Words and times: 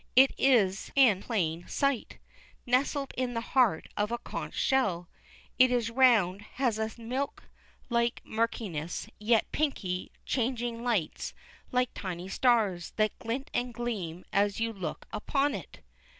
It 0.15 0.31
is 0.35 0.91
in 0.95 1.21
plain 1.21 1.67
sight, 1.67 2.17
nestled 2.65 3.13
in 3.15 3.35
the 3.35 3.39
heart 3.53 3.87
of 3.95 4.11
a 4.11 4.17
conch 4.17 4.55
shell. 4.55 5.07
It 5.59 5.69
is 5.71 5.91
round, 5.91 6.41
has 6.55 6.79
a 6.79 6.99
milk 6.99 7.43
like 7.87 8.19
murkiness, 8.25 9.05
yet 9.19 9.51
pinky, 9.51 10.11
changing 10.25 10.83
lights 10.83 11.35
like 11.71 11.93
tiny 11.93 12.29
stars, 12.29 12.93
that 12.95 13.19
glint 13.19 13.51
and 13.53 13.75
gleam 13.75 14.25
as 14.33 14.59
you 14.59 14.73
look 14.73 15.05
upon 15.13 15.53
it. 15.53 15.81